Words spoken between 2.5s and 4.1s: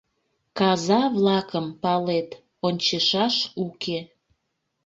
ончышаш уке.